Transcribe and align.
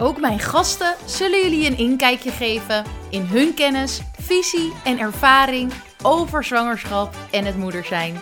Ook 0.00 0.20
mijn 0.20 0.38
gasten 0.38 0.94
zullen 1.06 1.42
jullie 1.42 1.66
een 1.66 1.78
inkijkje 1.78 2.30
geven 2.30 2.84
in 3.10 3.22
hun 3.22 3.54
kennis, 3.54 4.00
visie 4.20 4.72
en 4.84 4.98
ervaring 4.98 5.72
over 6.02 6.44
zwangerschap 6.44 7.14
en 7.30 7.44
het 7.44 7.56
moeder 7.56 7.84
zijn. 7.84 8.20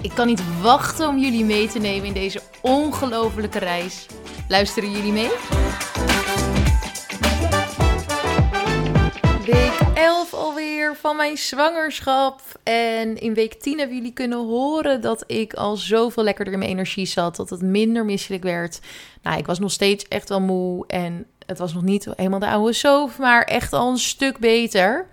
Ik 0.00 0.10
kan 0.14 0.26
niet 0.26 0.60
wachten 0.60 1.08
om 1.08 1.18
jullie 1.18 1.44
mee 1.44 1.68
te 1.68 1.78
nemen 1.78 2.06
in 2.06 2.12
deze 2.12 2.40
ongelofelijke 2.60 3.58
reis. 3.58 4.06
Luisteren 4.48 4.90
jullie 4.90 5.12
mee? 5.12 5.30
Van 11.02 11.16
mijn 11.16 11.38
zwangerschap. 11.38 12.40
En 12.62 13.18
in 13.18 13.34
week 13.34 13.54
10 13.54 13.78
hebben 13.78 13.96
jullie 13.96 14.12
kunnen 14.12 14.38
horen 14.38 15.00
dat 15.00 15.24
ik 15.26 15.54
al 15.54 15.76
zoveel 15.76 16.22
lekkerder 16.22 16.52
in 16.52 16.58
mijn 16.58 16.70
energie 16.70 17.06
zat. 17.06 17.36
Dat 17.36 17.50
het 17.50 17.62
minder 17.62 18.04
misselijk 18.04 18.42
werd. 18.42 18.80
Nou, 19.22 19.38
ik 19.38 19.46
was 19.46 19.58
nog 19.58 19.70
steeds 19.70 20.08
echt 20.08 20.28
wel 20.28 20.40
moe. 20.40 20.86
En 20.86 21.26
het 21.46 21.58
was 21.58 21.74
nog 21.74 21.82
niet 21.82 22.08
helemaal 22.16 22.38
de 22.38 22.48
oude 22.48 22.72
sof, 22.72 23.18
maar 23.18 23.42
echt 23.42 23.72
al 23.72 23.90
een 23.90 23.98
stuk 23.98 24.38
beter. 24.38 25.06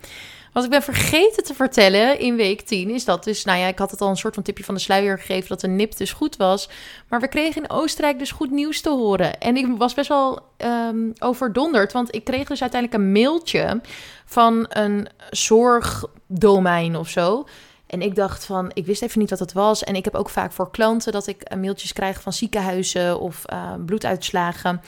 Wat 0.53 0.64
ik 0.64 0.69
ben 0.69 0.81
vergeten 0.81 1.44
te 1.44 1.53
vertellen 1.53 2.19
in 2.19 2.36
week 2.36 2.61
10 2.61 2.89
is 2.89 3.05
dat 3.05 3.23
dus, 3.23 3.44
nou 3.44 3.59
ja, 3.59 3.67
ik 3.67 3.80
had 3.80 3.92
het 3.92 4.02
al 4.02 4.09
een 4.09 4.17
soort 4.17 4.33
van 4.33 4.44
tipje 4.44 4.64
van 4.64 4.75
de 4.75 4.81
sluier 4.81 5.19
gegeven 5.19 5.50
dat 5.50 5.61
de 5.61 5.67
nip 5.67 5.97
dus 5.97 6.11
goed 6.11 6.38
was. 6.38 6.69
Maar 7.08 7.19
we 7.19 7.28
kregen 7.28 7.64
in 7.64 7.69
Oostenrijk 7.69 8.19
dus 8.19 8.31
goed 8.31 8.52
nieuws 8.52 8.81
te 8.81 8.89
horen. 8.89 9.39
En 9.39 9.58
ik 9.58 9.67
was 9.77 9.94
best 9.94 10.08
wel 10.09 10.39
um, 10.58 11.14
overdonderd, 11.20 11.94
want 11.94 12.16
ik 12.16 12.23
kreeg 12.23 12.47
dus 12.47 12.61
uiteindelijk 12.61 13.03
een 13.03 13.11
mailtje 13.11 13.81
van 14.25 14.66
een 14.70 15.08
zorgdomein 15.30 16.95
of 16.95 17.09
zo. 17.09 17.45
En 17.88 18.02
ik 18.02 18.16
dacht 18.16 18.45
van, 18.45 18.72
ik 18.73 18.86
wist 18.86 19.02
even 19.02 19.20
niet 19.20 19.30
wat 19.30 19.39
het 19.39 19.53
was. 19.53 19.83
En 19.83 19.95
ik 19.95 20.05
heb 20.05 20.16
ook 20.16 20.30
vaak 20.30 20.52
voor 20.52 20.72
klanten 20.72 21.11
dat 21.11 21.27
ik 21.27 21.55
mailtjes 21.55 21.94
krijg 21.94 22.22
van 22.22 22.33
ziekenhuizen 22.33 23.20
of 23.20 23.44
uh, 23.53 23.73
bloeduitslagen. 23.86 24.81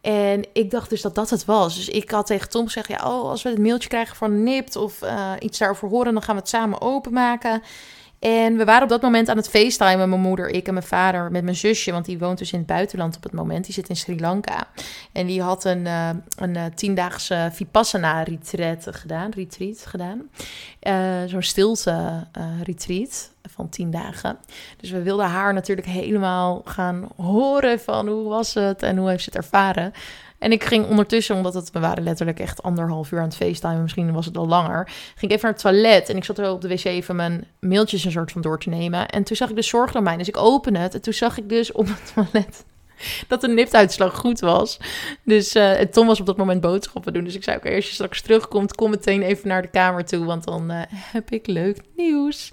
En 0.00 0.44
ik 0.52 0.70
dacht 0.70 0.90
dus 0.90 1.02
dat 1.02 1.14
dat 1.14 1.30
het 1.30 1.44
was. 1.44 1.76
Dus 1.76 1.88
ik 1.88 2.10
had 2.10 2.26
tegen 2.26 2.48
Tom 2.48 2.64
gezegd: 2.64 2.88
ja, 2.88 2.96
oh, 2.96 3.30
als 3.30 3.42
we 3.42 3.48
het 3.48 3.58
mailtje 3.58 3.88
krijgen 3.88 4.16
van 4.16 4.42
NIPT 4.42 4.76
of 4.76 5.02
uh, 5.02 5.32
iets 5.38 5.58
daarover 5.58 5.88
horen, 5.88 6.12
dan 6.12 6.22
gaan 6.22 6.34
we 6.34 6.40
het 6.40 6.50
samen 6.50 6.80
openmaken. 6.80 7.62
En 8.18 8.56
we 8.56 8.64
waren 8.64 8.82
op 8.82 8.88
dat 8.88 9.02
moment 9.02 9.28
aan 9.28 9.36
het 9.36 9.48
facetimen, 9.48 10.08
mijn 10.08 10.20
moeder, 10.20 10.48
ik 10.48 10.66
en 10.66 10.72
mijn 10.72 10.86
vader, 10.86 11.30
met 11.30 11.44
mijn 11.44 11.56
zusje. 11.56 11.92
Want 11.92 12.04
die 12.04 12.18
woont 12.18 12.38
dus 12.38 12.52
in 12.52 12.58
het 12.58 12.66
buitenland 12.66 13.16
op 13.16 13.22
het 13.22 13.32
moment. 13.32 13.64
Die 13.64 13.74
zit 13.74 13.88
in 13.88 13.96
Sri 13.96 14.20
Lanka. 14.20 14.66
En 15.12 15.26
die 15.26 15.42
had 15.42 15.64
een, 15.64 15.84
uh, 15.84 16.08
een 16.36 16.54
uh, 16.54 16.64
tiendaagse 16.74 17.50
Vipassana-retreat 17.52 18.86
gedaan. 18.90 19.30
Retreat 19.30 19.86
gedaan. 19.86 20.28
Uh, 20.82 20.94
Zo'n 21.26 21.42
stilte-retreat 21.42 23.30
van 23.42 23.68
tien 23.68 23.90
dagen. 23.90 24.38
Dus 24.76 24.90
we 24.90 25.02
wilden 25.02 25.26
haar 25.26 25.54
natuurlijk 25.54 25.86
helemaal 25.86 26.62
gaan 26.64 27.08
horen 27.16 27.80
van 27.80 28.08
hoe 28.08 28.28
was 28.28 28.54
het 28.54 28.82
en 28.82 28.96
hoe 28.96 29.08
heeft 29.08 29.22
ze 29.22 29.30
het 29.32 29.38
ervaren. 29.38 29.92
En 30.38 30.52
ik 30.52 30.64
ging 30.64 30.86
ondertussen, 30.86 31.36
omdat 31.36 31.54
het, 31.54 31.70
we 31.70 31.80
waren 31.80 32.02
letterlijk 32.02 32.40
echt 32.40 32.62
anderhalf 32.62 33.12
uur 33.12 33.18
aan 33.18 33.24
het 33.24 33.36
facetimen, 33.36 33.82
misschien 33.82 34.12
was 34.12 34.26
het 34.26 34.36
al 34.36 34.46
langer, 34.46 34.84
ging 35.14 35.32
ik 35.32 35.36
even 35.36 35.42
naar 35.42 35.52
het 35.52 35.62
toilet 35.62 36.08
en 36.08 36.16
ik 36.16 36.24
zat 36.24 36.38
er 36.38 36.50
op 36.50 36.60
de 36.60 36.68
wc 36.68 36.84
even 36.84 37.16
mijn 37.16 37.46
mailtjes 37.60 38.04
een 38.04 38.10
soort 38.10 38.32
van 38.32 38.42
door 38.42 38.58
te 38.58 38.68
nemen. 38.68 39.08
En 39.08 39.24
toen 39.24 39.36
zag 39.36 39.50
ik 39.50 39.56
de 39.56 39.62
zorgdomein, 39.62 40.18
dus 40.18 40.28
ik 40.28 40.36
open 40.36 40.76
het 40.76 40.94
en 40.94 41.00
toen 41.00 41.12
zag 41.12 41.38
ik 41.38 41.48
dus 41.48 41.72
op 41.72 41.86
het 41.86 42.12
toilet 42.14 42.64
dat 43.28 43.40
de 43.40 43.48
niptuitslag 43.48 44.14
goed 44.14 44.40
was. 44.40 44.78
Dus 45.22 45.56
uh, 45.56 45.72
Tom 45.72 46.06
was 46.06 46.20
op 46.20 46.26
dat 46.26 46.36
moment 46.36 46.60
boodschappen 46.60 47.12
doen. 47.12 47.24
Dus 47.24 47.34
ik 47.34 47.44
zei 47.44 47.56
ook, 47.56 47.62
okay, 47.62 47.76
als 47.76 47.86
je 47.86 47.92
straks 47.92 48.22
terugkomt, 48.22 48.74
kom 48.74 48.90
meteen 48.90 49.22
even 49.22 49.48
naar 49.48 49.62
de 49.62 49.68
kamer 49.68 50.04
toe, 50.04 50.24
want 50.24 50.44
dan 50.44 50.70
uh, 50.72 50.80
heb 50.90 51.30
ik 51.30 51.46
leuk 51.46 51.80
nieuws. 51.96 52.52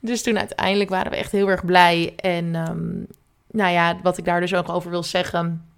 Dus 0.00 0.22
toen 0.22 0.38
uiteindelijk 0.38 0.90
waren 0.90 1.10
we 1.10 1.16
echt 1.16 1.32
heel 1.32 1.48
erg 1.48 1.64
blij. 1.64 2.12
En 2.16 2.54
um, 2.54 3.06
nou 3.50 3.72
ja, 3.72 3.98
wat 4.02 4.18
ik 4.18 4.24
daar 4.24 4.40
dus 4.40 4.54
ook 4.54 4.68
over 4.68 4.90
wil 4.90 5.02
zeggen 5.02 5.73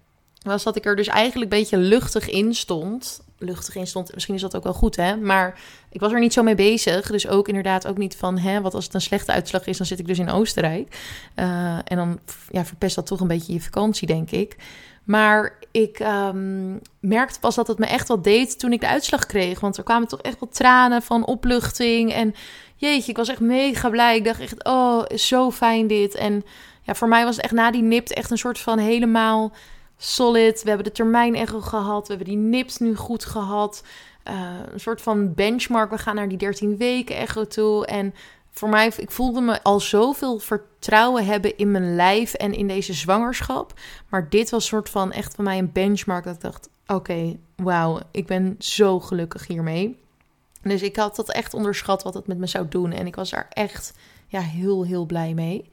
was 0.47 0.63
dat 0.63 0.75
ik 0.75 0.85
er 0.85 0.95
dus 0.95 1.07
eigenlijk 1.07 1.51
een 1.51 1.59
beetje 1.59 1.77
luchtig 1.77 2.29
in 2.29 2.53
stond. 2.53 3.25
Luchtig 3.39 3.75
in 3.75 3.87
stond, 3.87 4.13
misschien 4.13 4.35
is 4.35 4.41
dat 4.41 4.55
ook 4.55 4.63
wel 4.63 4.73
goed, 4.73 4.95
hè? 4.95 5.15
Maar 5.15 5.59
ik 5.89 5.99
was 5.99 6.11
er 6.11 6.19
niet 6.19 6.33
zo 6.33 6.43
mee 6.43 6.55
bezig. 6.55 7.11
Dus 7.11 7.27
ook 7.27 7.47
inderdaad 7.47 7.87
ook 7.87 7.97
niet 7.97 8.15
van, 8.15 8.37
hè, 8.37 8.61
wat 8.61 8.73
als 8.73 8.85
het 8.85 8.93
een 8.93 9.01
slechte 9.01 9.31
uitslag 9.31 9.65
is, 9.65 9.77
dan 9.77 9.85
zit 9.85 9.99
ik 9.99 10.07
dus 10.07 10.19
in 10.19 10.29
Oostenrijk. 10.29 10.97
Uh, 11.35 11.77
en 11.83 11.97
dan 11.97 12.19
ja, 12.51 12.65
verpest 12.65 12.95
dat 12.95 13.05
toch 13.05 13.19
een 13.19 13.27
beetje 13.27 13.53
je 13.53 13.61
vakantie, 13.61 14.07
denk 14.07 14.31
ik. 14.31 14.55
Maar 15.03 15.53
ik 15.71 15.99
um, 15.99 16.81
merkte 16.99 17.39
pas 17.39 17.55
dat 17.55 17.67
het 17.67 17.77
me 17.77 17.85
echt 17.85 18.07
wat 18.07 18.23
deed 18.23 18.59
toen 18.59 18.73
ik 18.73 18.79
de 18.79 18.87
uitslag 18.87 19.25
kreeg. 19.25 19.59
Want 19.59 19.77
er 19.77 19.83
kwamen 19.83 20.07
toch 20.07 20.21
echt 20.21 20.39
wel 20.39 20.49
tranen 20.49 21.01
van 21.01 21.25
opluchting. 21.25 22.13
En 22.13 22.35
jeetje, 22.75 23.11
ik 23.11 23.17
was 23.17 23.29
echt 23.29 23.39
mega 23.39 23.89
blij. 23.89 24.15
Ik 24.15 24.25
dacht 24.25 24.39
echt, 24.39 24.63
oh, 24.63 25.03
zo 25.15 25.51
fijn 25.51 25.87
dit. 25.87 26.15
En 26.15 26.43
ja, 26.81 26.95
voor 26.95 27.07
mij 27.07 27.23
was 27.23 27.35
het 27.35 27.43
echt 27.43 27.53
na 27.53 27.71
die 27.71 27.81
nipt 27.81 28.13
echt 28.13 28.31
een 28.31 28.37
soort 28.37 28.59
van 28.59 28.77
helemaal 28.77 29.51
solid. 29.97 30.63
We 30.63 30.67
hebben 30.67 30.87
de 30.87 30.91
termijn 30.91 31.35
echo 31.35 31.61
gehad. 31.61 32.07
We 32.07 32.13
hebben 32.13 32.33
die 32.33 32.43
nips 32.43 32.77
nu 32.77 32.95
goed 32.95 33.25
gehad. 33.25 33.83
Uh, 34.27 34.51
een 34.71 34.79
soort 34.79 35.01
van 35.01 35.33
benchmark. 35.33 35.89
We 35.89 35.97
gaan 35.97 36.15
naar 36.15 36.29
die 36.29 36.37
13 36.37 36.77
weken 36.77 37.15
echo 37.15 37.47
toe. 37.47 37.85
En 37.85 38.13
voor 38.51 38.69
mij, 38.69 38.91
ik 38.97 39.11
voelde 39.11 39.41
me 39.41 39.63
al 39.63 39.79
zoveel 39.79 40.39
vertrouwen 40.39 41.25
hebben 41.25 41.57
in 41.57 41.71
mijn 41.71 41.95
lijf 41.95 42.33
en 42.33 42.53
in 42.53 42.67
deze 42.67 42.93
zwangerschap. 42.93 43.73
Maar 44.09 44.29
dit 44.29 44.49
was 44.49 44.61
een 44.63 44.69
soort 44.69 44.89
van 44.89 45.11
echt 45.11 45.35
voor 45.35 45.43
mij 45.43 45.57
een 45.57 45.71
benchmark. 45.71 46.23
Dat 46.23 46.35
ik 46.35 46.41
dacht: 46.41 46.69
oké, 46.87 47.37
wauw, 47.55 47.99
ik 48.11 48.25
ben 48.25 48.55
zo 48.59 48.99
gelukkig 48.99 49.47
hiermee. 49.47 49.99
Dus 50.61 50.81
ik 50.81 50.95
had 50.95 51.15
dat 51.15 51.31
echt 51.31 51.53
onderschat 51.53 52.03
wat 52.03 52.13
het 52.13 52.27
met 52.27 52.37
me 52.37 52.47
zou 52.47 52.67
doen. 52.67 52.91
En 52.91 53.07
ik 53.07 53.15
was 53.15 53.29
daar 53.29 53.47
echt 53.49 53.93
ja, 54.27 54.39
heel, 54.39 54.85
heel 54.85 55.05
blij 55.05 55.33
mee. 55.33 55.71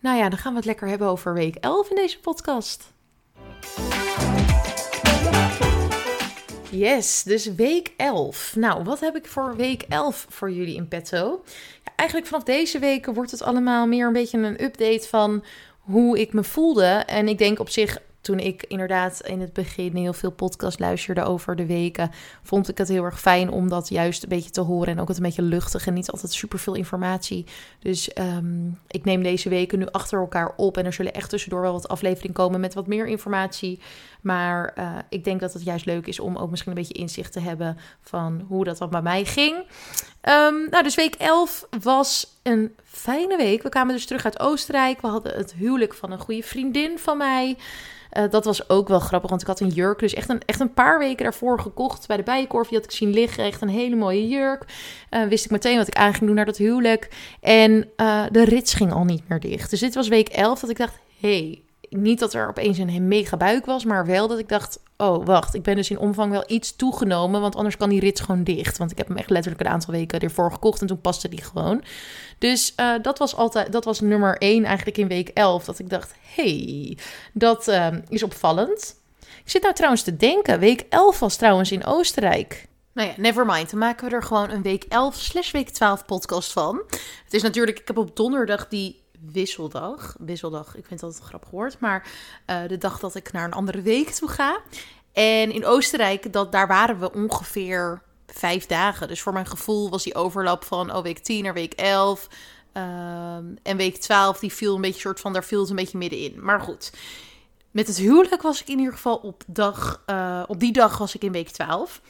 Nou 0.00 0.16
ja, 0.16 0.28
dan 0.28 0.38
gaan 0.38 0.52
we 0.52 0.58
het 0.58 0.66
lekker 0.66 0.88
hebben 0.88 1.08
over 1.08 1.34
week 1.34 1.54
11 1.54 1.90
in 1.90 1.96
deze 1.96 2.20
podcast. 2.20 2.92
Yes, 6.70 7.22
dus 7.22 7.54
week 7.54 7.92
11. 7.96 8.56
Nou, 8.56 8.84
wat 8.84 9.00
heb 9.00 9.16
ik 9.16 9.26
voor 9.26 9.56
week 9.56 9.82
11 9.88 10.26
voor 10.28 10.50
jullie 10.50 10.76
in 10.76 10.88
petto? 10.88 11.42
Ja, 11.84 11.92
eigenlijk 11.96 12.28
vanaf 12.28 12.44
deze 12.44 12.78
week 12.78 13.06
wordt 13.06 13.30
het 13.30 13.42
allemaal 13.42 13.86
meer 13.86 14.06
een 14.06 14.12
beetje 14.12 14.38
een 14.38 14.64
update 14.64 15.08
van 15.08 15.44
hoe 15.80 16.18
ik 16.18 16.32
me 16.32 16.44
voelde. 16.44 17.02
En 17.06 17.28
ik 17.28 17.38
denk 17.38 17.58
op 17.58 17.68
zich 17.68 17.98
toen 18.28 18.38
ik 18.38 18.64
inderdaad 18.68 19.20
in 19.20 19.40
het 19.40 19.52
begin 19.52 19.96
heel 19.96 20.12
veel 20.12 20.30
podcast 20.30 20.78
luisterde 20.78 21.22
over 21.22 21.56
de 21.56 21.66
weken, 21.66 22.10
vond 22.42 22.68
ik 22.68 22.78
het 22.78 22.88
heel 22.88 23.04
erg 23.04 23.20
fijn 23.20 23.50
om 23.50 23.68
dat 23.68 23.88
juist 23.88 24.22
een 24.22 24.28
beetje 24.28 24.50
te 24.50 24.60
horen. 24.60 24.88
En 24.88 25.00
ook 25.00 25.08
het 25.08 25.16
een 25.16 25.22
beetje 25.22 25.42
luchtig 25.42 25.86
en 25.86 25.94
niet 25.94 26.10
altijd 26.10 26.32
super 26.32 26.58
veel 26.58 26.74
informatie. 26.74 27.46
Dus 27.78 28.10
um, 28.18 28.78
ik 28.88 29.04
neem 29.04 29.22
deze 29.22 29.48
weken 29.48 29.78
nu 29.78 29.86
achter 29.86 30.20
elkaar 30.20 30.52
op. 30.56 30.76
En 30.76 30.84
er 30.84 30.92
zullen 30.92 31.14
echt 31.14 31.30
tussendoor 31.30 31.60
wel 31.60 31.72
wat 31.72 31.88
afleveringen 31.88 32.34
komen 32.34 32.60
met 32.60 32.74
wat 32.74 32.86
meer 32.86 33.06
informatie. 33.06 33.80
Maar 34.20 34.74
uh, 34.78 34.96
ik 35.08 35.24
denk 35.24 35.40
dat 35.40 35.52
het 35.52 35.64
juist 35.64 35.86
leuk 35.86 36.06
is 36.06 36.20
om 36.20 36.36
ook 36.36 36.50
misschien 36.50 36.72
een 36.72 36.78
beetje 36.78 37.00
inzicht 37.00 37.32
te 37.32 37.40
hebben 37.40 37.78
van 38.00 38.44
hoe 38.48 38.64
dat 38.64 38.78
dan 38.78 38.90
bij 38.90 39.02
mij 39.02 39.24
ging. 39.24 39.56
Um, 39.56 40.68
nou, 40.70 40.82
dus 40.82 40.94
week 40.94 41.14
11 41.14 41.66
was 41.80 42.38
een 42.42 42.74
fijne 42.84 43.36
week. 43.36 43.62
We 43.62 43.68
kwamen 43.68 43.94
dus 43.94 44.06
terug 44.06 44.24
uit 44.24 44.40
Oostenrijk. 44.40 45.00
We 45.00 45.08
hadden 45.08 45.36
het 45.36 45.54
huwelijk 45.54 45.94
van 45.94 46.12
een 46.12 46.18
goede 46.18 46.42
vriendin 46.42 46.98
van 46.98 47.16
mij. 47.16 47.56
Uh, 48.12 48.30
dat 48.30 48.44
was 48.44 48.68
ook 48.68 48.88
wel 48.88 48.98
grappig, 48.98 49.30
want 49.30 49.42
ik 49.42 49.46
had 49.46 49.60
een 49.60 49.68
jurk 49.68 49.98
dus 49.98 50.14
echt 50.14 50.28
een, 50.28 50.40
echt 50.46 50.60
een 50.60 50.74
paar 50.74 50.98
weken 50.98 51.22
daarvoor 51.22 51.60
gekocht 51.60 52.06
bij 52.06 52.16
de 52.16 52.22
Bijenkorf. 52.22 52.68
Die 52.68 52.76
had 52.76 52.86
ik 52.86 52.96
zien 52.96 53.10
liggen, 53.10 53.44
echt 53.44 53.60
een 53.60 53.68
hele 53.68 53.96
mooie 53.96 54.28
jurk. 54.28 54.64
Uh, 55.10 55.22
wist 55.22 55.44
ik 55.44 55.50
meteen 55.50 55.76
wat 55.76 55.86
ik 55.86 55.94
aan 55.94 56.14
ging 56.14 56.26
doen 56.26 56.34
naar 56.34 56.44
dat 56.44 56.56
huwelijk. 56.56 57.08
En 57.40 57.88
uh, 57.96 58.24
de 58.30 58.44
rits 58.44 58.74
ging 58.74 58.92
al 58.92 59.04
niet 59.04 59.28
meer 59.28 59.40
dicht. 59.40 59.70
Dus 59.70 59.80
dit 59.80 59.94
was 59.94 60.08
week 60.08 60.28
11 60.28 60.60
dat 60.60 60.70
ik 60.70 60.76
dacht, 60.76 60.98
hey, 61.20 61.62
niet 61.90 62.18
dat 62.18 62.34
er 62.34 62.48
opeens 62.48 62.78
een 62.78 63.08
mega 63.08 63.36
buik 63.36 63.66
was, 63.66 63.84
maar 63.84 64.06
wel 64.06 64.28
dat 64.28 64.38
ik 64.38 64.48
dacht: 64.48 64.80
oh, 64.96 65.26
wacht, 65.26 65.54
ik 65.54 65.62
ben 65.62 65.76
dus 65.76 65.90
in 65.90 65.98
omvang 65.98 66.30
wel 66.30 66.44
iets 66.46 66.76
toegenomen, 66.76 67.40
want 67.40 67.56
anders 67.56 67.76
kan 67.76 67.88
die 67.88 68.00
rits 68.00 68.20
gewoon 68.20 68.44
dicht. 68.44 68.78
Want 68.78 68.90
ik 68.90 68.98
heb 68.98 69.08
hem 69.08 69.16
echt 69.16 69.30
letterlijk 69.30 69.64
een 69.64 69.70
aantal 69.70 69.94
weken 69.94 70.20
ervoor 70.20 70.52
gekocht 70.52 70.80
en 70.80 70.86
toen 70.86 71.00
paste 71.00 71.28
die 71.28 71.42
gewoon. 71.42 71.82
Dus 72.38 72.72
uh, 72.76 72.94
dat 73.02 73.18
was 73.18 73.36
altijd, 73.36 73.72
dat 73.72 73.84
was 73.84 74.00
nummer 74.00 74.36
1 74.38 74.64
eigenlijk 74.64 74.98
in 74.98 75.08
week 75.08 75.28
11, 75.28 75.64
dat 75.64 75.78
ik 75.78 75.90
dacht: 75.90 76.14
hey, 76.34 76.98
dat 77.32 77.68
uh, 77.68 77.86
is 78.08 78.22
opvallend. 78.22 78.96
Ik 79.20 79.50
zit 79.50 79.62
nou 79.62 79.74
trouwens 79.74 80.02
te 80.02 80.16
denken, 80.16 80.58
week 80.58 80.84
11 80.88 81.18
was 81.18 81.36
trouwens 81.36 81.72
in 81.72 81.84
Oostenrijk. 81.84 82.66
Nou 82.92 83.08
ja, 83.08 83.14
never 83.16 83.46
mind. 83.46 83.70
Dan 83.70 83.78
maken 83.78 84.08
we 84.08 84.14
er 84.14 84.22
gewoon 84.22 84.50
een 84.50 84.62
week 84.62 84.84
11 84.88 85.16
slash 85.16 85.50
week 85.50 85.68
12 85.68 86.04
podcast 86.04 86.52
van. 86.52 86.82
Het 87.24 87.34
is 87.34 87.42
natuurlijk, 87.42 87.78
ik 87.78 87.86
heb 87.86 87.96
op 87.96 88.16
donderdag 88.16 88.68
die 88.68 89.02
wisseldag. 89.20 90.16
Wisseldag, 90.18 90.76
ik 90.76 90.86
vind 90.86 91.00
dat 91.00 91.16
een 91.16 91.24
grappig 91.24 91.50
woord. 91.50 91.80
Maar 91.80 92.10
uh, 92.46 92.68
de 92.68 92.78
dag 92.78 92.98
dat 92.98 93.14
ik 93.14 93.32
naar 93.32 93.44
een 93.44 93.52
andere 93.52 93.82
week 93.82 94.10
toe 94.10 94.28
ga. 94.28 94.60
En 95.12 95.52
in 95.52 95.66
Oostenrijk, 95.66 96.32
dat, 96.32 96.52
daar 96.52 96.66
waren 96.66 96.98
we 96.98 97.12
ongeveer 97.12 98.02
vijf 98.26 98.66
dagen. 98.66 99.08
Dus 99.08 99.22
voor 99.22 99.32
mijn 99.32 99.46
gevoel 99.46 99.90
was 99.90 100.04
die 100.04 100.14
overlap 100.14 100.64
van 100.64 100.94
oh, 100.94 101.02
week 101.02 101.18
10 101.18 101.42
naar 101.42 101.54
week 101.54 101.72
11. 101.72 102.28
Ehm, 102.72 103.44
en 103.62 103.76
week 103.76 103.96
12, 103.96 104.38
die 104.38 104.52
viel 104.52 104.74
een 104.74 104.80
beetje 104.80 105.00
soort 105.00 105.20
van, 105.20 105.32
daar 105.32 105.44
viel 105.44 105.60
het 105.60 105.70
een 105.70 105.76
beetje 105.76 105.98
middenin. 105.98 106.44
Maar 106.44 106.60
goed, 106.60 106.92
met 107.70 107.86
het 107.86 107.96
huwelijk 107.96 108.42
was 108.42 108.60
ik 108.60 108.68
in 108.68 108.78
ieder 108.78 108.92
geval 108.92 109.16
op, 109.16 109.42
dag, 109.46 110.02
uh, 110.06 110.42
op 110.46 110.60
die 110.60 110.72
dag 110.72 110.98
was 110.98 111.14
ik 111.14 111.22
in 111.22 111.32
week 111.32 111.48
12. 111.48 112.00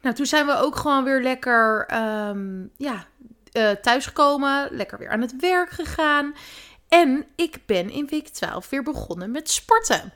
Nou, 0.00 0.14
toen 0.14 0.26
zijn 0.26 0.46
we 0.46 0.56
ook 0.56 0.76
gewoon 0.76 1.04
weer 1.04 1.22
lekker 1.22 1.86
um, 2.28 2.70
ja, 2.76 3.06
uh, 3.52 3.70
thuisgekomen. 3.70 4.68
Lekker 4.70 4.98
weer 4.98 5.10
aan 5.10 5.20
het 5.20 5.40
werk 5.40 5.70
gegaan. 5.70 6.34
En 6.88 7.26
ik 7.36 7.58
ben 7.66 7.90
in 7.90 8.06
week 8.06 8.28
12 8.28 8.68
weer 8.68 8.82
begonnen 8.82 9.30
met 9.30 9.50
sporten. 9.50 10.12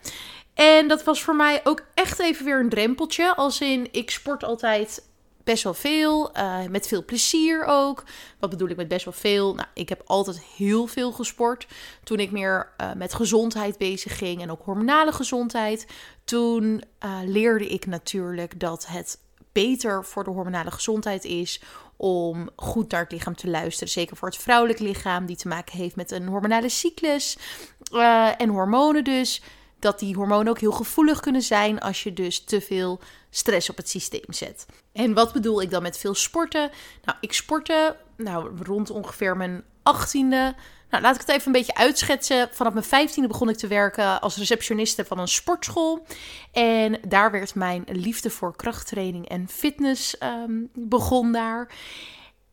En 0.55 0.89
dat 0.89 1.05
was 1.05 1.23
voor 1.23 1.37
mij 1.37 1.61
ook 1.65 1.85
echt 1.95 2.19
even 2.19 2.45
weer 2.45 2.61
een 2.61 2.69
drempeltje. 2.69 3.35
Als 3.35 3.61
in, 3.61 3.89
ik 3.91 4.11
sport 4.11 4.45
altijd 4.45 5.09
best 5.45 5.63
wel 5.63 5.75
veel. 5.75 6.37
Uh, 6.37 6.65
met 6.65 6.87
veel 6.87 7.05
plezier 7.05 7.65
ook. 7.65 8.05
Wat 8.39 8.51
bedoel 8.51 8.69
ik 8.69 8.77
met 8.77 8.89
best 8.89 9.05
wel 9.05 9.15
veel? 9.15 9.55
Nou, 9.55 9.69
ik 9.75 9.89
heb 9.89 10.03
altijd 10.05 10.41
heel 10.57 10.87
veel 10.87 11.13
gesport. 11.13 11.67
Toen 12.05 12.19
ik 12.19 12.31
meer 12.31 12.73
uh, 12.81 12.93
met 12.93 13.15
gezondheid 13.15 13.79
bezig 13.79 14.19
ging 14.19 14.43
en 14.43 14.51
ook 14.51 14.65
hormonale 14.65 15.13
gezondheid. 15.13 15.87
Toen 16.25 16.83
leerde 17.25 17.69
ik 17.69 17.87
natuurlijk 17.87 18.61
dat 18.61 18.87
het 18.87 19.19
beter 19.53 20.05
voor 20.05 20.25
de 20.25 20.31
hormonale 20.31 20.71
gezondheid 20.71 21.25
is 21.25 21.63
om 21.97 22.49
goed 22.57 22.91
naar 22.91 23.03
het 23.03 23.13
lichaam 23.13 23.37
te 23.37 23.49
luisteren. 23.49 23.93
Zeker 23.93 24.17
voor 24.17 24.29
het 24.29 24.37
vrouwelijk 24.37 24.79
lichaam, 24.79 25.27
die 25.27 25.37
te 25.37 25.49
maken 25.49 25.79
heeft 25.79 25.97
met 25.97 26.11
een 26.11 26.27
hormonale 26.27 26.69
cyclus 26.69 27.37
en 28.39 28.49
hormonen 28.49 29.05
dus 29.05 29.43
dat 29.79 29.99
die 29.99 30.15
hormonen 30.15 30.49
ook 30.49 30.61
heel 30.61 30.73
gevoelig 30.73 31.21
kunnen 31.21 31.43
zijn 31.43 31.81
als 31.81 32.03
je 32.03 32.13
dus 32.13 32.45
te 32.45 32.61
veel 32.61 33.01
stress 33.31 33.71
op 33.71 33.77
het 33.77 33.89
systeem 33.89 34.25
zet. 34.29 34.67
En 34.93 35.15
wat 35.15 35.33
bedoel 35.33 35.63
ik 35.63 35.71
dan 35.71 35.83
met 35.83 35.99
veel 35.99 36.15
sporten? 36.15 36.71
Nou, 37.05 37.19
ik 37.21 37.33
sportte 37.33 37.97
nou, 38.17 38.63
rond 38.63 38.91
ongeveer 38.91 39.37
mijn 39.37 39.65
18e. 39.79 40.57
Nou, 40.95 41.07
laat 41.07 41.15
ik 41.15 41.27
het 41.27 41.31
even 41.31 41.47
een 41.47 41.53
beetje 41.53 41.75
uitschetsen. 41.75 42.49
Vanaf 42.53 42.73
mijn 42.73 43.09
15e 43.09 43.27
begon 43.29 43.49
ik 43.49 43.57
te 43.57 43.67
werken 43.67 44.21
als 44.21 44.37
receptioniste 44.37 45.05
van 45.05 45.19
een 45.19 45.29
sportschool. 45.29 46.07
En 46.53 46.99
daar 47.09 47.31
werd 47.31 47.55
mijn 47.55 47.85
liefde 47.87 48.31
voor 48.31 48.57
krachttraining 48.57 49.29
en 49.29 49.49
fitness 49.49 50.17
um, 50.23 50.71
begon 50.75 51.33
daar. 51.33 51.69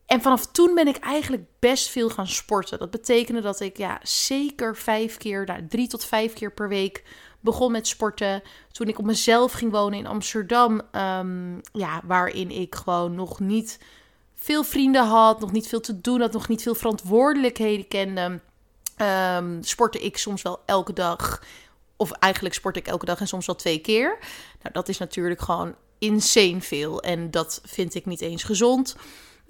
En 0.06 0.22
vanaf 0.22 0.46
toen 0.46 0.74
ben 0.74 0.86
ik 0.86 0.96
eigenlijk 0.96 1.42
best 1.58 1.88
veel 1.88 2.10
gaan 2.10 2.26
sporten. 2.26 2.78
Dat 2.78 2.90
betekende 2.90 3.40
dat 3.40 3.60
ik 3.60 3.76
ja, 3.76 4.00
zeker 4.02 4.76
vijf 4.76 5.16
keer, 5.16 5.44
nou, 5.46 5.66
drie 5.66 5.88
tot 5.88 6.04
vijf 6.04 6.32
keer 6.32 6.52
per 6.52 6.68
week 6.68 7.04
begon 7.40 7.72
met 7.72 7.86
sporten. 7.86 8.42
Toen 8.72 8.88
ik 8.88 8.98
op 8.98 9.04
mezelf 9.04 9.52
ging 9.52 9.70
wonen 9.70 9.98
in 9.98 10.06
Amsterdam, 10.06 10.80
um, 10.92 11.60
ja, 11.72 12.00
waarin 12.04 12.50
ik 12.50 12.74
gewoon 12.74 13.14
nog 13.14 13.40
niet 13.40 13.78
veel 14.42 14.64
vrienden 14.64 15.06
had, 15.06 15.40
nog 15.40 15.52
niet 15.52 15.66
veel 15.66 15.80
te 15.80 16.00
doen 16.00 16.20
had, 16.20 16.32
nog 16.32 16.48
niet 16.48 16.62
veel 16.62 16.74
verantwoordelijkheden 16.74 17.88
kende. 17.88 18.40
Um, 19.36 19.62
sportte 19.62 20.00
ik 20.00 20.16
soms 20.16 20.42
wel 20.42 20.60
elke 20.66 20.92
dag. 20.92 21.42
Of 21.96 22.10
eigenlijk 22.12 22.54
sport 22.54 22.76
ik 22.76 22.86
elke 22.86 23.04
dag 23.04 23.20
en 23.20 23.28
soms 23.28 23.46
wel 23.46 23.54
twee 23.54 23.78
keer. 23.78 24.18
Nou, 24.62 24.72
dat 24.72 24.88
is 24.88 24.98
natuurlijk 24.98 25.40
gewoon 25.40 25.74
insane 25.98 26.60
veel. 26.60 27.02
En 27.02 27.30
dat 27.30 27.60
vind 27.64 27.94
ik 27.94 28.06
niet 28.06 28.20
eens 28.20 28.42
gezond. 28.42 28.96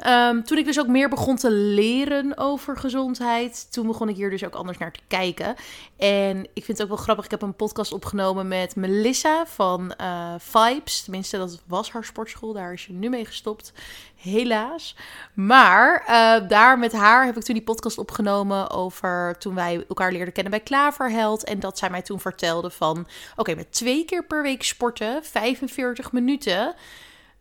Um, 0.07 0.45
toen 0.45 0.59
ik 0.59 0.65
dus 0.65 0.81
ook 0.81 0.87
meer 0.87 1.09
begon 1.09 1.37
te 1.37 1.51
leren 1.51 2.39
over 2.39 2.77
gezondheid, 2.77 3.73
toen 3.73 3.87
begon 3.87 4.09
ik 4.09 4.17
hier 4.17 4.31
dus 4.31 4.45
ook 4.45 4.55
anders 4.55 4.79
naar 4.79 4.93
te 4.93 5.01
kijken. 5.09 5.55
En 5.97 6.45
ik 6.55 6.65
vind 6.65 6.79
het 6.79 6.83
ook 6.83 6.89
wel 6.89 7.05
grappig. 7.05 7.25
Ik 7.25 7.31
heb 7.31 7.43
een 7.43 7.57
podcast 7.57 7.93
opgenomen 7.93 8.49
met 8.49 8.77
Melissa 8.77 9.47
van 9.47 9.95
uh, 10.01 10.35
Vibes. 10.39 11.03
Tenminste, 11.03 11.39
dat 11.39 11.63
was 11.67 11.91
haar 11.91 12.05
sportschool. 12.05 12.53
Daar 12.53 12.73
is 12.73 12.87
je 12.87 12.93
nu 12.93 13.09
mee 13.09 13.25
gestopt. 13.25 13.73
Helaas. 14.17 14.97
Maar 15.35 16.03
uh, 16.03 16.49
daar 16.49 16.79
met 16.79 16.93
haar 16.93 17.25
heb 17.25 17.37
ik 17.37 17.43
toen 17.43 17.55
die 17.55 17.65
podcast 17.65 17.99
opgenomen 17.99 18.71
over 18.71 19.39
toen 19.39 19.55
wij 19.55 19.85
elkaar 19.89 20.13
leerden 20.13 20.35
kennen 20.35 20.53
bij 20.53 20.63
Klaverheld. 20.63 21.45
En 21.45 21.61
dat 21.61 21.79
zij 21.79 21.91
mij 21.91 22.03
toen 22.03 22.21
vertelde 22.21 22.71
van, 22.71 23.07
oké, 23.37 23.55
met 23.55 23.73
twee 23.73 24.05
keer 24.05 24.25
per 24.25 24.43
week 24.43 24.63
sporten, 24.63 25.25
45 25.25 26.13
minuten. 26.13 26.75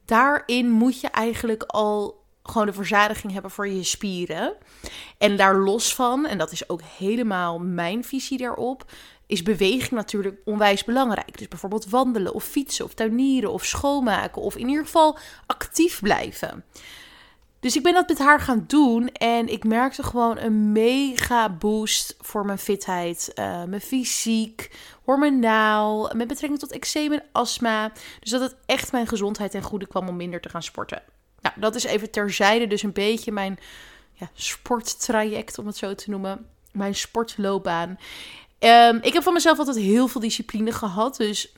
Daarin 0.06 0.70
moet 0.70 1.02
je 1.02 1.08
eigenlijk 1.08 1.64
al 1.64 2.21
gewoon 2.44 2.68
de 2.68 2.74
verzadiging 2.74 3.34
hebben 3.34 3.52
voor 3.52 3.68
je 3.68 3.84
spieren. 3.84 4.54
En 5.18 5.38
daar 5.38 5.56
los 5.56 5.96
van, 5.96 6.26
en 6.26 6.38
dat 6.38 6.52
is 6.52 6.70
ook 6.70 6.82
helemaal 6.98 7.60
mijn 7.60 8.04
visie 8.04 8.38
daarop, 8.38 8.86
is 9.28 9.44
beweging 9.44 9.92
natuurlijk 9.92 10.38
onwijs 10.46 10.84
belangrijk. 10.84 11.38
Dus 11.38 11.48
bijvoorbeeld 11.48 11.90
wandelen 11.90 12.34
of 12.34 12.44
fietsen 12.44 12.86
of 12.86 12.94
tuinieren 12.94 13.52
of 13.52 13.66
schoonmaken 13.66 14.42
of 14.42 14.56
in 14.56 14.68
ieder 14.68 14.86
geval 14.86 15.18
actief 15.46 16.00
blijven. 16.02 16.64
Dus 17.60 17.76
ik 17.76 17.84
ben 17.84 17.94
dat 17.94 18.08
met 18.08 18.20
haar 18.20 18.40
gaan 18.40 18.64
doen 18.68 19.08
en 19.08 19.48
ik 19.48 19.64
merkte 19.64 20.04
gewoon 20.04 20.38
een 20.38 20.72
mega 20.72 21.50
boost 21.50 22.16
voor 22.20 22.46
mijn 22.46 22.58
fitheid, 22.58 23.32
uh, 23.36 23.64
mijn 23.64 23.82
fysiek, 23.82 24.72
hormonaal, 25.04 26.12
met 26.16 26.28
betrekking 26.28 26.60
tot 26.60 26.72
eczeem 26.72 27.12
en 27.12 27.24
astma. 27.32 27.92
Dus 28.20 28.30
dat 28.32 28.42
het 28.42 28.56
echt 28.66 28.92
mijn 28.92 29.08
gezondheid 29.08 29.52
ten 29.52 29.62
goede 29.62 29.88
kwam 29.88 30.08
om 30.08 30.16
minder 30.16 30.42
te 30.42 30.50
gaan 30.50 30.64
sporten. 30.64 31.04
Nou, 31.42 31.56
dat 31.60 31.76
is 31.76 31.84
even 31.84 32.12
terzijde 32.12 32.68
dus 32.68 32.84
een 32.84 32.94
beetje 32.94 33.32
mijn 33.32 33.60
ja, 34.14 34.30
sporttraject, 34.34 35.58
om 35.58 35.68
het 35.68 35.78
zo 35.78 35.96
te 35.96 36.10
noemen. 36.10 36.46
Mijn 36.72 36.96
sportloopbaan. 36.96 38.00
Um, 38.60 39.00
ik 39.02 39.14
heb 39.14 39.24
van 39.24 39.34
mezelf 39.34 39.58
altijd 39.58 39.78
heel 39.78 40.08
veel 40.08 40.22
discipline 40.22 40.72
gehad, 40.72 41.18
dus 41.18 41.54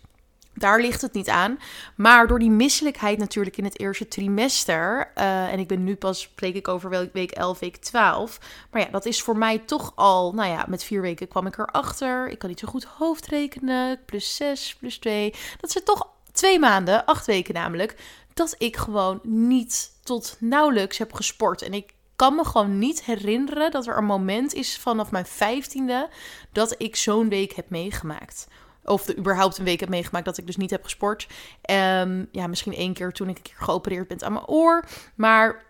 daar 0.54 0.82
ligt 0.82 1.02
het 1.02 1.14
niet 1.14 1.30
aan. 1.30 1.60
Maar 1.96 2.28
door 2.28 2.40
die 2.40 2.50
misselijkheid 2.50 3.18
natuurlijk 3.18 3.58
in 3.58 3.64
het 3.64 3.80
eerste 3.80 4.08
trimester. 4.08 5.12
Uh, 5.18 5.52
en 5.52 5.60
ik 5.60 5.68
ben 5.68 5.84
nu 5.84 5.96
pas, 5.96 6.22
spreek 6.22 6.56
ik 6.56 6.68
over 6.68 7.10
week 7.14 7.32
11, 7.32 7.60
week 7.60 7.78
12. 7.78 8.40
Maar 8.72 8.82
ja, 8.82 8.88
dat 8.92 9.06
is 9.06 9.22
voor 9.22 9.38
mij 9.38 9.58
toch 9.60 9.92
al, 9.96 10.34
nou 10.34 10.50
ja, 10.50 10.66
met 10.68 10.84
vier 10.84 11.02
weken 11.02 11.28
kwam 11.28 11.48
ik 11.48 11.58
erachter. 11.58 12.30
Ik 12.30 12.40
kan 12.40 12.50
niet 12.50 12.60
zo 12.60 12.68
goed 12.68 12.84
hoofdrekenen. 12.84 14.00
Plus 14.06 14.36
6, 14.36 14.76
plus 14.76 14.98
2. 14.98 15.34
Dat 15.60 15.72
zijn 15.72 15.84
toch 15.84 16.08
twee 16.32 16.60
maanden, 16.60 17.06
acht 17.06 17.26
weken 17.26 17.54
namelijk 17.54 17.96
dat 18.34 18.56
ik 18.58 18.78
gewoon 18.78 19.20
niet 19.24 19.92
tot 20.04 20.38
nauwelijks 20.40 20.98
heb 20.98 21.14
gesport. 21.14 21.62
En 21.62 21.74
ik 21.74 21.94
kan 22.16 22.36
me 22.36 22.46
gewoon 22.46 22.80
niet 22.80 23.04
herinneren 23.04 23.72
dat 23.72 23.88
er 23.88 23.98
een 23.98 24.06
moment 24.06 24.54
is 24.54 24.78
vanaf 24.78 25.12
mijn 25.12 25.26
vijftiende 25.26 26.10
dat 26.52 26.76
ik 26.78 26.96
zo'n 26.96 27.30
week 27.30 27.54
heb 27.54 27.70
meegemaakt. 27.70 28.48
Of 28.84 29.06
de, 29.06 29.18
überhaupt 29.18 29.58
een 29.58 29.66
week 29.66 29.80
heb 29.80 29.90
meegemaakt 29.90 30.25
dat 30.25 30.38
ik 30.38 30.46
dus 30.46 30.58
niet 30.58 30.70
heb 30.70 30.84
gesport. 30.84 31.28
Um, 31.72 32.28
ja, 32.32 32.48
misschien 32.48 32.74
één 32.74 32.94
keer 32.94 33.12
toen 33.12 33.30
ik 33.30 33.38
een 33.38 33.44
keer 33.44 33.56
geopereerd 33.58 34.08
ben 34.08 34.24
aan 34.24 34.34
mijn 34.34 34.48
oor. 34.48 34.86
Maar 35.16 35.66